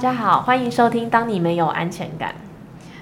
[0.00, 2.30] 家好，欢迎收听《当你没有安全感》。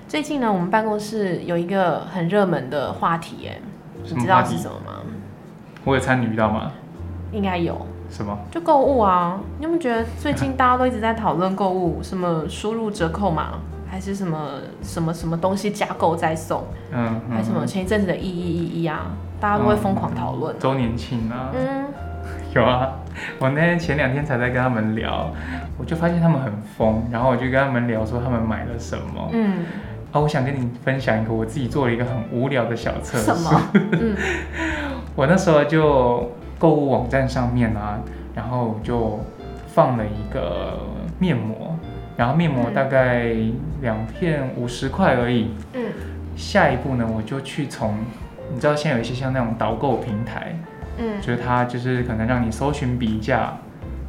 [0.09, 3.61] 最近呢，我们办公室有一个很热门的话题，哎，
[4.03, 5.03] 你知道是什么吗？
[5.85, 6.73] 我有参与到吗？
[7.31, 7.81] 应该有。
[8.11, 8.37] 什么？
[8.51, 9.39] 就购物啊！
[9.59, 12.03] 你有没有觉得最近大家都一直在讨论购物？
[12.03, 16.65] 什么输入折扣码，还是什么什么什么东西加购再送？
[16.91, 20.59] 嗯，还什么前一阵子的一一一一啊，大家都会疯狂讨论。
[20.59, 21.53] 周年庆啊。
[21.55, 21.85] 嗯，
[22.55, 22.99] 有啊。
[23.39, 25.31] 我那天前两天才在跟他们聊，
[25.77, 29.31] 我就发现他们很疯，然后我就跟他们聊说他们买了什么。
[29.33, 29.65] 嗯。
[30.13, 33.25] 啊，我想跟你分享一个我自己做了一个很无聊的小测试。
[33.25, 33.63] 什么？
[33.93, 34.17] 嗯。
[35.15, 36.31] 我那时候就。
[36.61, 38.01] 购物网站上面啊，
[38.35, 39.21] 然后就
[39.69, 40.77] 放了一个
[41.21, 41.79] 面膜，
[42.17, 43.33] 然后面膜大概
[43.81, 45.53] 两片五十块而已。
[45.75, 45.85] 嗯。
[46.35, 47.95] 下一步呢，我就去从，
[48.53, 50.59] 你知道现在有一些像那种导购平台，
[50.99, 53.53] 嗯，就是它就是可能让你搜寻比价。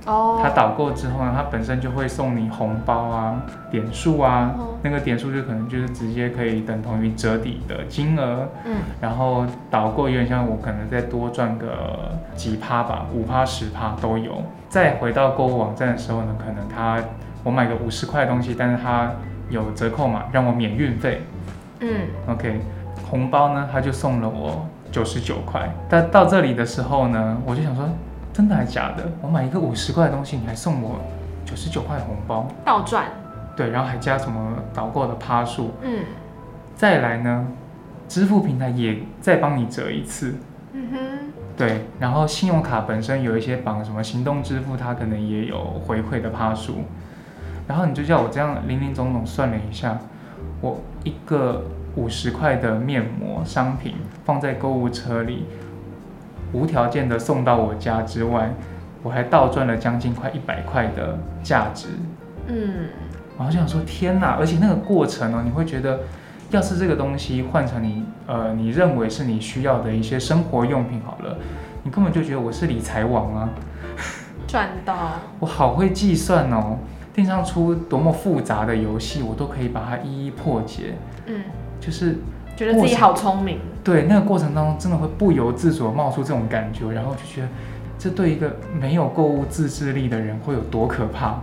[0.06, 0.40] 哦。
[0.42, 8.48] 它导购之后呢，它本身就会送你红包啊、点数啊，那个点数就可能就是直接可以等同于折抵的金额。
[8.66, 8.78] 嗯。
[9.02, 14.42] 然后导购有点像我可能再多赚个几趴吧，五趴、十趴都有。
[14.70, 17.00] 再回到购物网站的时候呢，可能它
[17.44, 19.12] 我买个五十块东西，但是它
[19.50, 21.22] 有折扣嘛，让我免运费。
[21.80, 21.90] 嗯。
[22.28, 22.62] OK，
[23.10, 25.70] 红包呢，他就送了我九十九块。
[25.90, 27.88] 但到这里的时候呢，我就想说。
[28.32, 29.04] 真的还是假的？
[29.22, 31.02] 我买一个五十块的东西，你还送我
[31.44, 33.08] 九十九块红包，倒赚。
[33.54, 35.72] 对，然后还加什么导购的趴数。
[35.82, 36.06] 嗯。
[36.74, 37.48] 再来呢，
[38.08, 40.38] 支付平台也再帮你折一次。
[40.72, 40.98] 嗯哼。
[41.58, 46.84] 对，然后信用卡本身有一些绑什么行动支付，它可能也有回馈的趴数。
[47.68, 49.98] 然后你就叫我这样零零总总算了一下，
[50.62, 51.66] 我一个
[52.00, 55.46] 五十块的面膜商品放在购物车里。
[56.54, 58.52] 无条件的送到我家之外，
[59.04, 61.90] 我还倒赚了将近快一百块的价值。
[62.48, 62.88] 嗯，
[63.38, 64.38] 然后就想说天哪！
[64.40, 66.00] 而且那个过程呢，你会觉得，
[66.50, 71.38] 要是这个东西换成你呃你认为是你需要的一些生活用品好了，
[71.84, 73.50] 你根本就觉得我是理财王啊，
[74.48, 75.20] 赚到！
[75.40, 76.78] 我好会计算哦，
[77.14, 80.96] 电商出多么复杂的游戏，我都可以把它一一破解。
[81.28, 81.44] 嗯，
[81.80, 82.16] 就是。
[82.58, 87.48] 觉得自己好聪明，对那个过程当中，真的会不由自主冒出这种感觉，然后就觉得
[87.98, 91.38] 这对一个没有购物自制力的人会有多可怕？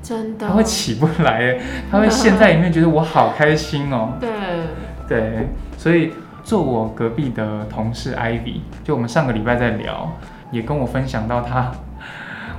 [0.00, 1.58] 真的，他会起不来，
[1.90, 4.12] 他会陷在里面，觉得我好开心哦。
[4.20, 4.30] 对
[5.08, 6.12] 对，所以
[6.44, 10.08] 坐我隔壁的同事 Ivy，就我们上个礼拜在聊，
[10.52, 11.72] 也跟我分享到他，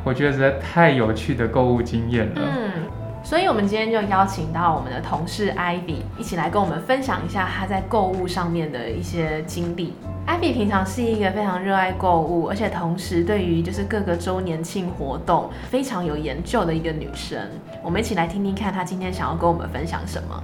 [0.03, 2.41] 我觉得实在太有趣的购物经验了。
[2.43, 2.71] 嗯。
[3.31, 9.93] 所以，我们今天就邀请到我们的同事 Ivy 一起来跟我们分享一下她在购物上面的一些经历。
[10.27, 17.39] Ivy 平常是一个非常热爱购物，而且同时对于就是各个周年庆活动非常有研究的一个女生。
[17.81, 20.43] 我们一起来听听看她今天想要跟我们分享什么。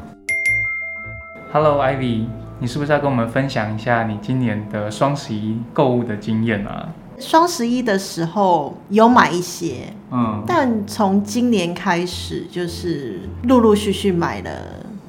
[1.52, 2.24] Hello Ivy，
[2.58, 6.88] 你是不是要跟我们分享一下你今年的双十一购物的经验啊？
[7.20, 14.52] 双十一的时候有买一些，嗯，但从今年开始就是陆陆续续买了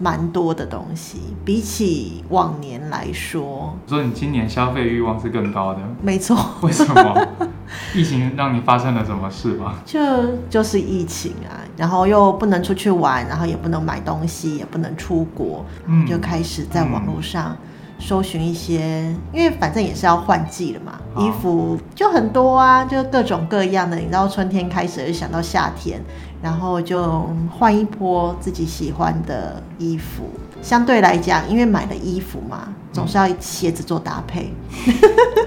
[0.00, 7.28] 蛮多的东西，比起往年来说，说你今年消费欲望是更高的，没错，为什么？
[7.94, 9.74] 疫情让你发生了什么事吗？
[9.84, 10.00] 就
[10.48, 15.62] 就是疫情啊，然后又不能出去玩，然后也不能买东西，也不能出国，
[16.08, 17.54] 就开始在网络上。
[17.98, 23.96] 搜寻一些，因为反正也是要换季了嘛，衣服就很多啊，就各种各样的。
[23.96, 26.00] 你知道春天开始就想到夏天，
[26.42, 30.24] 然后就换一波自己喜欢的衣服。
[30.60, 34.52] 相对来讲，因为买了衣服嘛，总是要鞋子做搭配。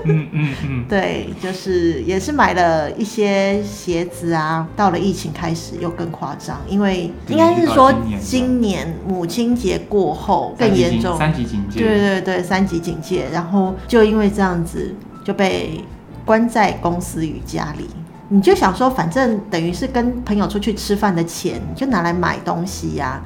[0.04, 4.68] 嗯嗯嗯， 对，就是也是买了一些鞋子啊。
[4.76, 11.80] 到了疫情开始又更夸张，因为应该是说今年母亲节过后更严重，三级警戒。
[11.80, 15.84] 对对对，三级警戒，然后就因为这样子就被
[16.26, 17.88] 关在公司与家里。
[18.30, 23.22] 你就想说，反正等于是跟朋友出去吃饭的钱，就拿来买东西呀。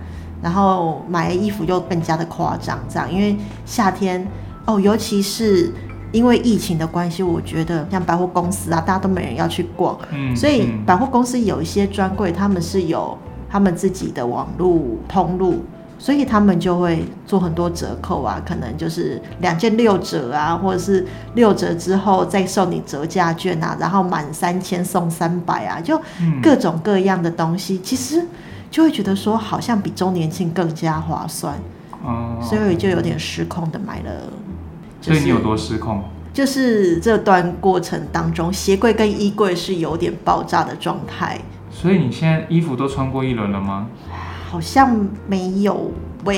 [0.46, 4.24] 然后买衣服又更加的夸张，这样，因为夏天
[4.66, 5.74] 哦，尤其是
[6.12, 13.18] 因为疫情的关系，我觉得像百货公司啊，大家都没人要去逛，嗯，所以百货公司有一些专柜，他们是有
[13.50, 15.66] 他们自己的网络通路，
[15.98, 21.04] 所以他们就会做很多折扣啊，可能就是两件六折啊，或者是
[21.34, 26.00] 六折之后再送你折价券啊，然后满三千送三百啊，就
[26.44, 28.24] 各种各样的东西，其实。
[28.70, 31.56] 就会觉得说好像比周年庆更加划算，
[32.04, 34.12] 哦，所以就有点失控的买了。
[35.02, 36.04] 所以你有多失控？
[36.34, 41.40] 就是这段过程当中，鞋柜跟衣柜是有点爆炸的状态。
[41.72, 43.88] 所以你现在衣服都穿过一轮了吗？
[44.50, 45.92] 好像没有，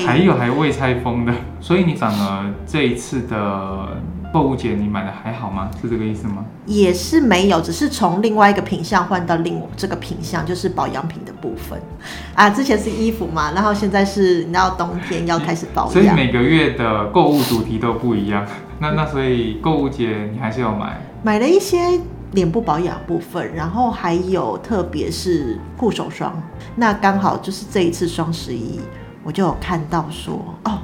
[0.06, 3.96] 还有还未拆封的，所以你反而这一次的
[4.32, 5.70] 购物节你买的还好吗？
[5.80, 6.44] 是这个意思吗？
[6.66, 11.80] 也是没有，只是从另外一个品相换到另这个品相，就是保养品的部分
[12.34, 12.50] 啊。
[12.50, 18.46] 之前是衣服嘛，然后现在是你知道冬天要开始保养，所以每个月的购物主题都不一样。
[18.80, 21.78] 那那所以购物节你还是要买，买了一些。
[22.32, 26.30] 脸部保养部分，然后还有特别是护手霜，
[26.76, 28.78] 那刚好就是这一次双十一，
[29.24, 30.78] 我就有看到说，哦，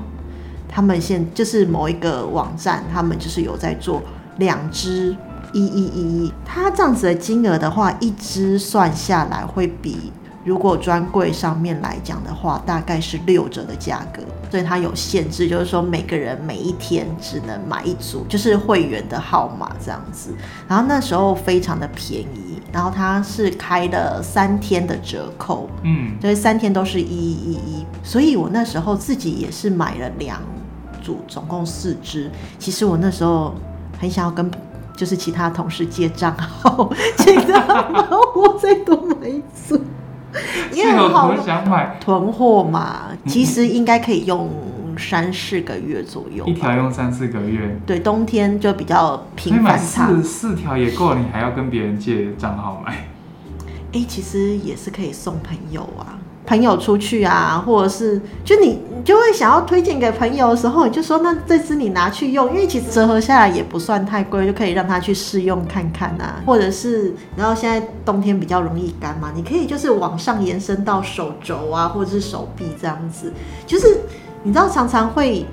[0.75, 4.03] 他们现就是某一个网站，他们就是有在做
[4.39, 5.17] 两支
[5.53, 10.13] 一一一一，它这样子的金额的话，一支算下来会比。
[10.45, 20.35] 如果专柜上面来讲的话，大概是六折的价格，所以它有限制，就是说每个人每一天只能买一组，就是会员的号码这样子。
[20.69, 30.43] 然后那时候非常的便宜，然后它是开了三天的折扣，嗯，所以三天都是一一一，所以我那时候自己也是买了两
[31.05, 32.31] 组，总共四支。
[32.59, 33.55] 其实我那时候
[34.01, 34.51] 很想要跟
[34.97, 37.61] 就是其他同事借账号，请他
[37.93, 39.79] 帮我再多买一组。
[40.73, 44.51] 因为好想买囤货嘛，其实应该可以用
[44.99, 47.79] 三四个月左右，一条用三四个月。
[47.87, 49.79] 对，冬天就比较频繁。
[49.79, 53.07] 四四条也够了，你还要跟别人借账号买？
[53.93, 56.19] 哎，其实也是可以送朋友啊。
[56.47, 66.43] 朋友出去啊，或者是就你你就会想要推荐给朋友的时候，你就说那这支你拿去用，因为其实折合下来也不算太贵，就可以让他去试用看看啊。
[66.47, 73.33] 或者是然后现在冬天比较容易干嘛，你可以就是往上延伸到手肘啊，或者是手臂这样子，
[73.67, 74.01] 就是
[74.43, 75.47] 你知道常常会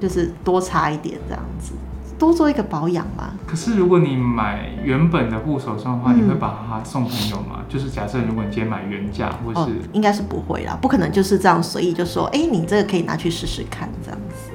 [0.00, 1.72] 就是多擦一点这样子。
[2.18, 3.34] 多做一个保养嘛。
[3.46, 7.60] 可是如果你买原本的护手霜的话，你会把它送朋友吗？
[7.68, 14.50] 就是假设如果你今天买原价，或是应该是不会啦，不可能就是这样随意就说，哎，你这个可以拿去试试看这样子。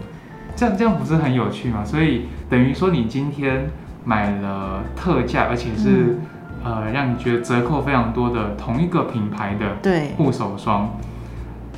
[0.56, 1.84] 这样这样不是很有趣吗？
[1.84, 3.70] 所以等于说你今天
[4.04, 6.20] 买了特价，而且是
[6.64, 10.92] 呃让你觉得折扣非常多的同一个品牌的对护手霜，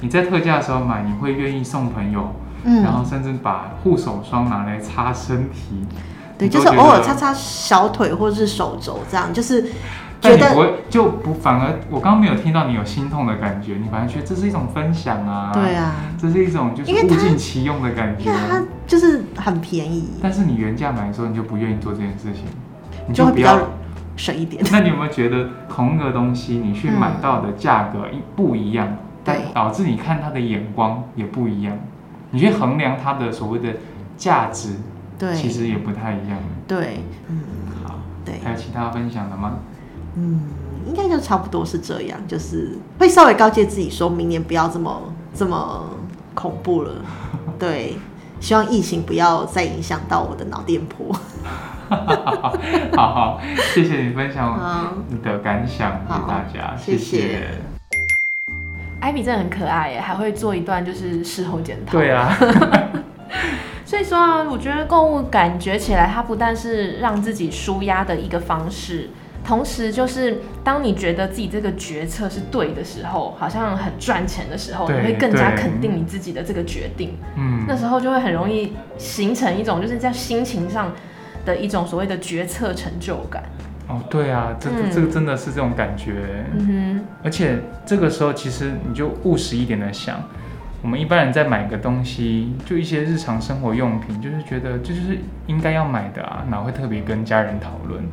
[0.01, 2.33] 你在特价的时候买，你会愿意送朋友？
[2.63, 5.86] 然后甚至把护手霜拿来擦身体，
[6.38, 9.63] 对，就是偶尔擦擦小腿或者是手肘这样，就是
[10.21, 20.12] 觉得不会就不反而我刚刚没有听到你有心痛的感觉，你反而觉得这是一种分享啊，对啊，这是一种就是物尽其用的感觉，它就是很便宜。
[20.21, 22.45] 但是你原价买的时候，你就不愿意做这件事情，
[23.07, 23.59] 你就会比较
[24.16, 24.63] 省一点。
[24.71, 28.95] 那你有没有觉得同一个东西你去买到的价格一不一样，
[29.25, 31.77] 对，导致你看它的眼光也不一样？
[32.33, 33.69] 你去衡量它的所谓的
[34.18, 34.69] 价值，
[35.19, 36.39] 对，其实也不太一样。
[36.68, 37.00] 对，
[37.30, 37.39] 嗯，
[37.85, 39.59] 好，对，还有其他分享的吗？
[40.15, 40.41] 嗯，
[40.88, 45.01] 应该就差不多是这样，就是会稍微告诫自己，说明年不要这么
[45.35, 45.89] 这么
[46.33, 46.91] 恐怖了。
[47.59, 47.95] 对，
[48.39, 51.15] 希望疫情不要再影响到我的脑电波。
[52.95, 53.41] 好好，
[53.75, 57.72] 谢谢你分享你的感想给大家，谢谢。
[59.03, 61.91] 艾比真的很可爱耶，还会做一段就是事后检讨。
[61.91, 62.33] 对啊，
[63.83, 69.09] 所以说啊，我觉得购物感觉起来，它不但是让自己舒压的一个方式，
[69.45, 77.18] 同时就是当你觉得自己这个决策是对的时候，好像很赚钱的时候，你会更加肯定你自己的这个决定。
[77.35, 80.94] 嗯，那时候就会很容易形成一种就是在心情上
[81.44, 83.44] 的一种所谓的决策成就感。
[83.94, 86.45] 哦，对啊，这这个真的是这种感觉，
[87.23, 90.19] 而且这个时候其实你就务实一点的想，
[90.81, 98.04] 我们一般人在买个东西，就一些日常生活用品，就是觉得这就是应该要买的啊，哪会特别跟家人讨论？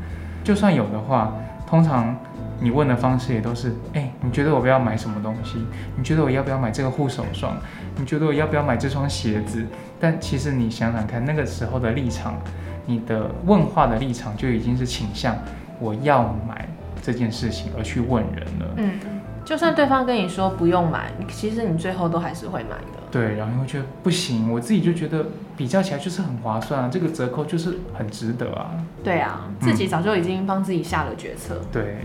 [0.45, 1.35] 就算有的话，
[1.67, 2.15] 通常
[2.61, 5.65] 你问的方式也都是，哎，你觉得我不要买什么东西？
[5.97, 7.57] 你觉得我要不要买这个护手霜？
[7.97, 9.65] 你觉得我要不要买这双鞋子？
[9.99, 12.39] 但其实你想想看，那个时候的立场，
[12.87, 15.37] 你的问话的立场就已经是倾向。
[15.81, 16.69] 我要买
[17.03, 18.67] 这件事情而去问人了。
[18.77, 19.01] 嗯，
[19.45, 23.01] 就算对方跟你说不用买，其实你最后都还是会买的。
[23.11, 28.71] 对，然后你会觉得不行，我自己就觉得比较起来就是很划算啊，这个折扣就是很值得啊。
[29.03, 31.61] 对啊，自己早就已经帮自己下了决策。
[31.73, 31.97] 对，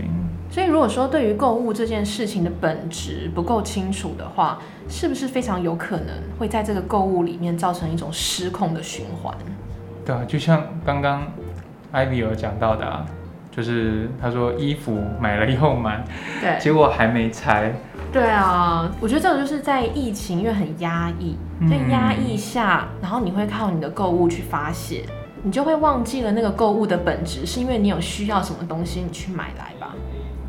[0.50, 9.32] 所以如果说对于购物这件事情的本质不够清楚的话，是不是非常有可能会在这个购物里面造成一种失控的循环？
[10.04, 11.22] 对啊，就像刚刚
[11.92, 13.06] 艾比有讲到的啊。
[13.56, 16.04] 就是他说衣服买了又买，
[16.42, 17.72] 对，结果还没拆。
[18.12, 21.36] 对啊，我觉得这种就是在疫情因为很压抑，
[21.68, 25.04] 在压抑下，然后你会靠你的购物去发泄，
[25.42, 29.94] 你就会忘记了那个购物的本质，是因为你有需要什么东西你去买来吧。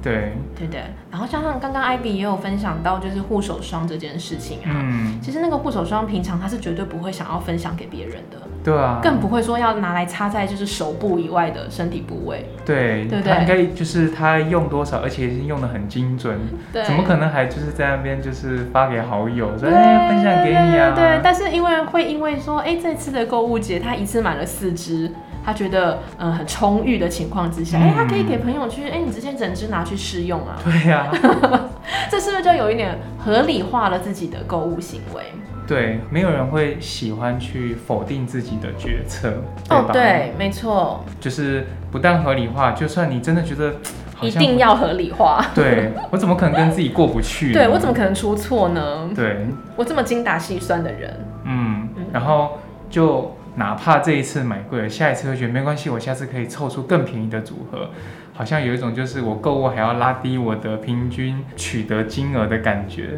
[0.01, 0.81] 对，对对。
[1.11, 4.71] 然后像刚刚艾比也有分享到，就是护手霜这件事情啊。
[4.75, 5.19] 嗯。
[5.21, 8.37] 其实那个护手霜平常他是绝对不会想要分享给别人的。
[8.67, 8.99] 对啊。
[9.01, 12.49] 更不会说要拿来擦在就是手部以外的身体部位。
[12.65, 13.05] 对。
[13.05, 13.31] 对对。
[13.31, 16.37] 他应该就是他用多少，而且用的很精准。
[16.73, 16.83] 对。
[16.83, 20.91] 怎么可能还就是在那边就是发给好友说哎分享给你啊？
[20.93, 21.21] 对。
[21.23, 25.09] 但是因为会因为说哎这次的购物节他一次买了四支。
[25.45, 30.59] 他觉得嗯很充裕的情况之下，哎，他可以给朋友去，哎，你直接整支拿去试用啊。
[30.61, 31.09] 对呀，
[32.11, 35.23] 这是不是就有一点合理化了自己的购物行为？
[35.67, 39.33] 对，没有人会喜欢去否定自己的决策，
[39.69, 43.75] 哦，对，没错，就是不但合理化，就算你真的觉得
[44.21, 47.51] 一定要合理化，对我怎么可能跟自己过不去？
[47.51, 49.09] 对我怎么可能出错呢？
[49.15, 49.45] 对
[49.75, 52.59] 我这么精打细算的人，嗯，然后
[52.89, 53.33] 就。
[53.59, 57.89] 哪怕这一次买贵了，下一次会觉得没关系，我下次可以凑出更便宜的组合，
[58.31, 63.17] 好像有一种就是我购物还要拉低我的平均取得金额的感觉。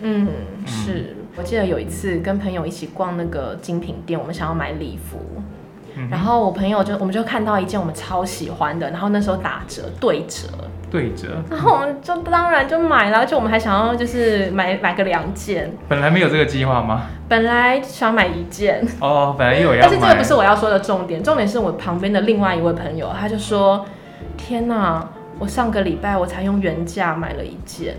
[0.00, 0.28] 嗯，
[0.64, 5.18] 是我记得有一次跟朋友一起逛那个精品店，我们想要买礼服，
[6.10, 10.48] 然后我朋友就我们就看到一件我们超喜欢的，然后那时候打折对折。
[10.90, 15.72] 对折，然后我们就当然就买了，而且我们还想要就是买买个两件。
[15.88, 17.06] 本来没有这个计划吗？
[17.30, 18.86] 本来想买一件。
[19.00, 23.86] 哦，本来有要 但是这个不是我要说的重点，重点是我旁边的另外一位朋友，他就说
[24.36, 25.08] ：“天哪，
[25.38, 27.96] 我上个礼拜我才用原价买了一件。”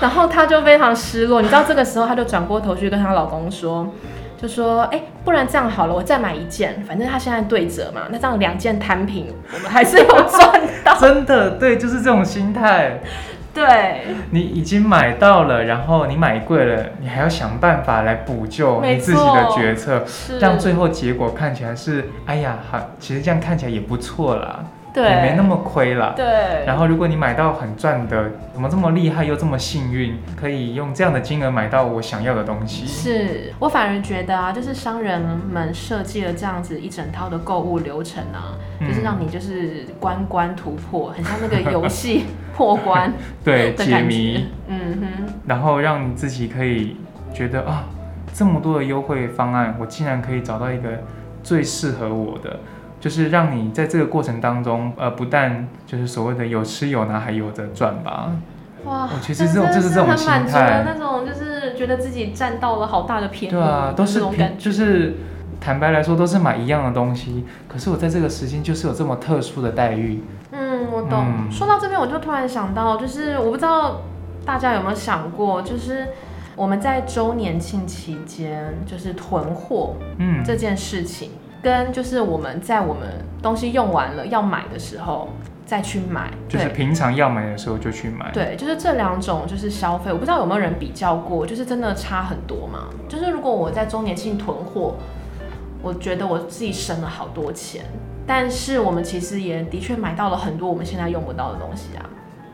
[0.00, 3.92] 然后她就非常失落，你知道这个时候她就转过头去跟她老公说。
[4.36, 10.94] 就说哎，不然这样好了，我再买一件，反正她现在对折嘛，那这样两件摊平，我们还是有赚到。
[11.00, 13.00] 真的，对，就是这种心态。
[13.54, 20.04] 对，你已经买到了，然后你买贵了，你还要想办法来补救你自己的决策，
[20.40, 24.64] 让最后结果看起来是，哎呀，好，其实这样看起来也不错啦。
[25.02, 26.12] 也没那么亏了。
[26.14, 26.64] 对。
[26.66, 32.86] 然后，如果你买到很赚的，怎么这么厉害又这么幸运，可以用这样的金额买到我想要的东西？
[32.86, 45.34] 是我反而觉得啊，就是商人们设计了这样子一整套的购物流程啊，就是让你就是关关突破，很像那个游戏 破关对解谜，嗯哼。
[45.46, 46.96] 然后让你自己可以
[47.32, 47.84] 觉得啊，
[48.32, 50.88] 这么多的优惠方案，我竟然可以找到一个
[51.42, 52.58] 最适合我的。
[53.04, 58.32] 就是让你在这个过程当中，呃，不但就是所谓的有吃有拿，还有着赚吧。
[58.86, 63.54] 哇，其实这种就是这种心态，那种就是觉得自己占到了好大的便宜。
[63.54, 65.16] 对啊，都是平，就是
[65.60, 70.22] 坦白来说，都是买一样的东西，可是我在这个时间就是有这么特殊的待遇。
[70.52, 71.50] 嗯，我懂。
[71.50, 74.00] 说到这边，我就突然想到，就是我不知道
[74.46, 76.06] 大家有没有想过，就是
[76.56, 81.32] 我们在周年庆期间，就是囤货，嗯，这件事情。
[81.64, 83.08] 跟就是我们在我们
[83.42, 85.30] 东西用完了要买的时候
[85.66, 88.30] 再去买，就是平常要买的时候就去买。
[88.32, 92.90] 对，就是这两种就是消费，我不知道有没有人比较过，就是真的差很多嘛？
[93.08, 94.96] 就是如果我在周年庆囤货，
[95.82, 97.86] 我觉得我自己省了好多钱，
[98.26, 102.04] 但是我们其实也的确买到了很多我们现在用不到的东西啊，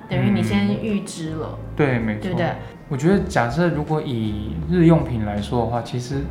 [0.08, 1.58] 等于你先预支了。
[1.76, 2.22] 对，没错。
[2.22, 2.52] 对不对？
[2.88, 6.22] 我觉得假设如果以日用品来说的话，其实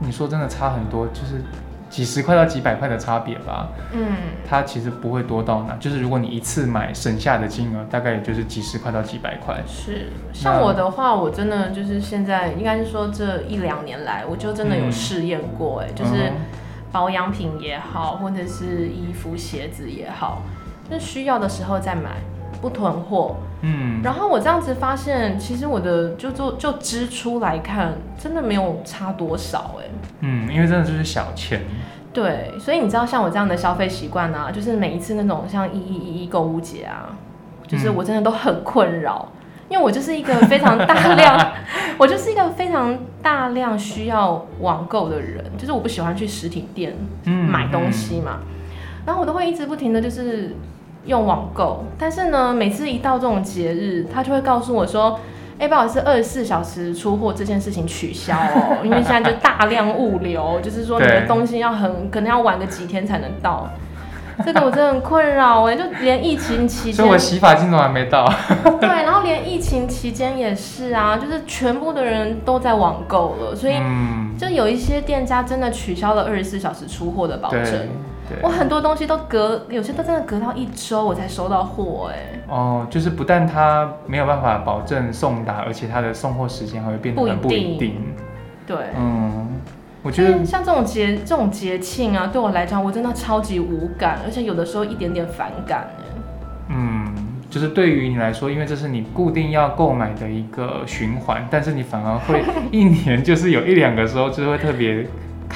[0.00, 1.40] 你说真的差很多，就是。
[1.88, 4.16] 几十块到几百块的差别吧，嗯，
[4.48, 9.62] 它其实不会多到哪，就是如果你一次买省下的金额，大概也就是几十块到几百块。
[9.66, 16.32] 是，像我的话，我真的就是现在应该是说这一两年来，我就真的有试验过，哎，就是
[16.90, 20.42] 保养品也好，或者是衣服鞋子也好，
[20.90, 22.16] 那需要的时候再买。
[22.60, 29.84] 不囤货，嗯，然后我这样子发现，其实我的就就就支出来看，真的没有差多少，哎，
[30.20, 31.62] 嗯，因为真的就是小钱，
[32.12, 37.16] 对，所以你知道像我这样的消费习惯呢，就是每一次那种像一一一一购物节啊，
[37.66, 39.28] 就是我真的都很困扰，
[39.68, 41.52] 因为我就是一个非常大量，
[41.98, 48.38] 我就是一个非常大量需要网购的人，就是我不喜欢去实体店买东西嘛，
[49.04, 50.54] 然后我都会一直不停的就是。
[51.06, 55.18] 用网购，但是呢，每次一到这种节日，他就会告诉我说
[55.58, 63.68] ：“哎，不好意思，二十四小时出货这件事情取消哦， 因为现在就大量物流，就是说你的东西要很可能要晚个几天才能到。”
[64.44, 68.30] 这个我真的很困扰哎，就连疫情期间，所以我洗发精都还没到。
[68.78, 73.76] 对，然后连疫情期间也是啊，就是全部的人都在网购了，所以
[74.36, 77.88] 就有一些店家真的取消了二十四小时出货的保证。
[78.42, 82.40] 我很多东西都隔，有些都真的隔到一周我才收到货哎。
[82.48, 87.94] 哦，就是不但它没有办法保证送达，而且它的送货时间还会变得很不一定。
[88.66, 89.48] 对，嗯，
[90.02, 95.88] 我觉得像这种节这种节庆啊，对我来讲我真的超级无感，而且有的时候一点点反感
[96.68, 97.14] 嗯。
[97.48, 102.42] 就是对于你来说，因为这是你固定要购买的一个循环，但是你反而会
[102.72, 105.06] 一年就是有一两个时候就会特别。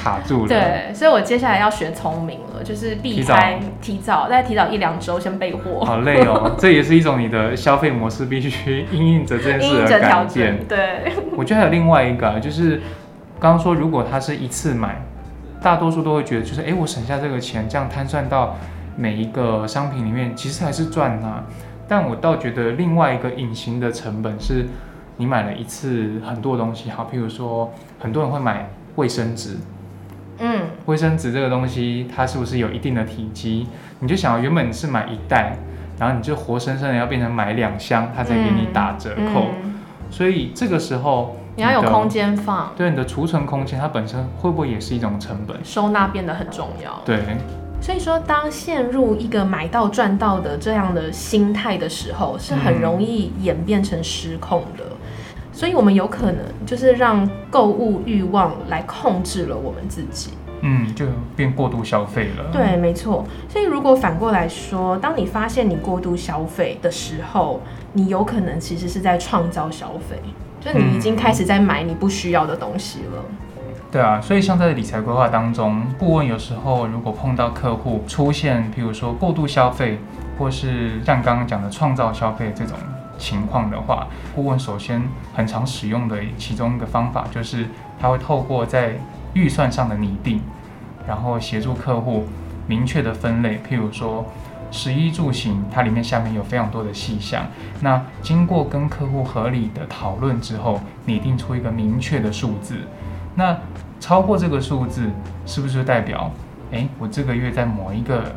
[0.01, 0.47] 卡住了。
[0.47, 5.85] 对，所以我接下来要学聪明了，就是避开提早，再提早一两周先备货。
[5.85, 10.67] 好累哦， 这也是一种你的消费模式，必须应应着这件事的改变。
[10.67, 12.81] 对，我觉得还有另外一个，就是
[13.39, 15.05] 刚刚说，如果他是一次买，
[15.61, 18.55] 大多数都会觉得，就是哎，我省下这个钱，这样摊算到
[18.95, 21.45] 每一个商品里面，其实还是赚啊。
[21.87, 24.65] 但我倒觉得另外一个隐形的成本是，
[25.17, 29.57] 你买了一次很多东西，好，譬如说很多人会买卫生纸。
[30.41, 33.67] 嗯，卫生纸这个东西，它是不是有一定的体积？
[33.99, 35.55] 你就想，原本你是买一袋，
[35.99, 39.47] 然后你就活生生的要变成买两箱，它才给你打折扣。
[40.09, 45.55] 所以这个时候你要有空间放，对你的储存空间，它本身会不会也是一种成本？
[45.63, 47.01] 收纳变得很重要。
[47.05, 47.19] 对，
[47.79, 54.83] 所以说当陷入一个买到赚到的这样的心态的时候，是很容易演变成失控的。
[55.53, 60.31] 所以，我们有可能就是让购物欲望来控制了我们自己，
[60.61, 61.05] 嗯，就
[61.35, 62.45] 变过度消费了。
[62.51, 63.25] 对，没错。
[63.49, 67.61] 所以，如果反过来说，当你发现你过度消费的时候，
[67.93, 70.17] 你有可能其实是在创造消费，
[70.61, 73.23] 就你已经开始在买你不需要的东西了。
[73.91, 79.99] 对啊，所以像在理财规划当中，顾问有时候如果碰到客户出现，譬如说过度消费，
[80.39, 82.77] 或是像刚刚讲的创造消费这种。
[83.21, 85.01] 情况的话，顾问首先
[85.35, 87.67] 很常使用的其中一个方法就是，
[87.99, 88.95] 他会透过在
[89.33, 90.41] 预算上的拟定，
[91.07, 92.25] 然后协助客户
[92.67, 93.61] 明确的分类。
[93.69, 94.25] 譬如说，
[94.71, 97.45] 食衣住行，它里面下面有非常多的细项。
[97.81, 102.75] 那经过跟客户合理的讨论之后，拟定出一个明确的数字。
[103.35, 103.55] 那
[103.99, 105.09] 超过这个数字，
[105.45, 106.31] 是不是代表，
[106.71, 108.33] 诶，我这个月在某一个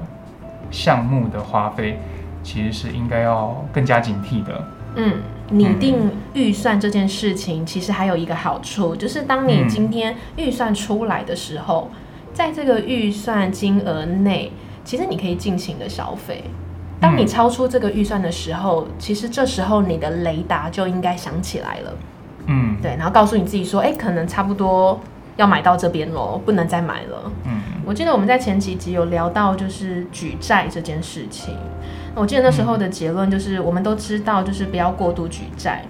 [0.71, 1.99] 项目的花费？
[2.43, 4.63] 其实是应该要更加警惕的。
[4.97, 5.15] 嗯，
[5.51, 11.91] 拟定预算这件事情，其实还有一个好处，就是当你今天预算出来的时候，
[12.33, 14.53] 在这个预算金额内，
[14.85, 16.45] 其实你可以尽情的消费。
[17.01, 21.93] 当你超出这个预算的时候，其实这时候你的雷达就应该响起来了。
[22.47, 24.99] 嗯，对，然后告诉你自己说，哎，可能差不多
[25.37, 27.33] 要买到这边喽，不能再买了。
[27.45, 31.57] 嗯，我记得我们在前几集有聊到，就是举债这件事情。
[32.15, 35.85] 我记得那时候的结论就是，我们都知道，就是不要过度举债。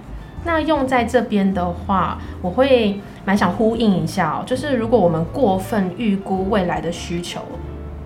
[0.44, 7.40] 那用在这边的话，我会蛮想呼应一下哦，就是如果我们过分预估未来的需求，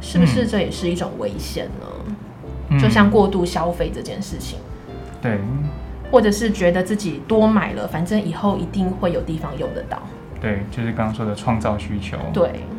[0.01, 2.79] 是不是这也是一种危险呢？
[2.79, 4.59] 就像过度消费这件事情，
[5.22, 5.40] 对，
[6.12, 9.98] 或者是觉得自己多买了，反正以后一定会有地方用得到。
[10.40, 12.16] 对，就是刚刚说的创造需求。
[12.33, 12.77] 对，嗯。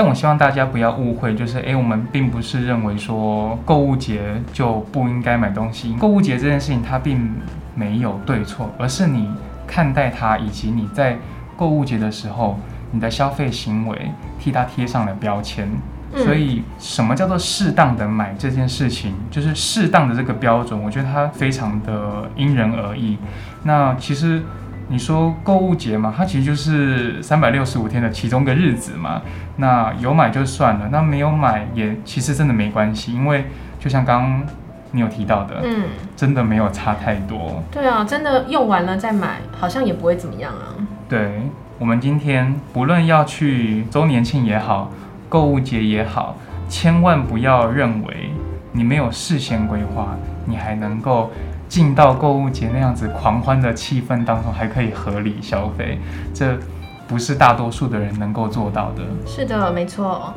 [0.00, 5.94] 但我希望大家不要误会，就是哎，我们并不是认为说购物节就不应该买东西。
[5.98, 7.30] 购物节这件事情它并
[7.74, 9.28] 没有对错，而是你
[9.66, 11.18] 看待它，以及你在
[11.54, 12.58] 购物节的时候，
[12.92, 15.68] 你的消费行为替它贴上了标签。
[16.16, 23.18] 所以，什么叫做适当的买这件事情，就是适当的这个标准，我觉得它非常的因人而异。
[23.64, 24.42] 那其实。
[24.90, 29.22] 你说购物节嘛，它其实就是三百六十五天的其中一个日子嘛。
[29.56, 33.46] 那有买就算了，那没有买也其实真的没关系，因为
[33.78, 34.42] 就像刚刚
[34.90, 35.84] 你有提到的，嗯，
[36.16, 37.62] 真的没有差太多。
[37.70, 40.74] 对啊，真的用完了再买，好像也不会怎么样啊。
[41.08, 41.40] 对，
[41.78, 44.90] 我们今天不论要去周年庆也好，
[45.28, 46.36] 购物节也好，
[46.68, 48.32] 千万不要认为
[48.72, 51.30] 你没有事先规划，你还能够。
[51.70, 56.00] 进到购物节那样子狂欢的气氛当中，还可以合理消费，
[56.34, 56.58] 这
[57.06, 59.04] 不是大多数的人能够做到的。
[59.24, 60.34] 是的，没错。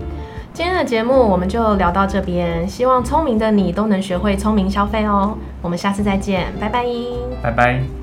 [0.54, 5.36] 今天的节目我们就聊到这边，希望聪明的你都能学会聪明消费哦。
[5.63, 6.86] 我们下次再见，拜拜。
[7.41, 8.03] 拜拜。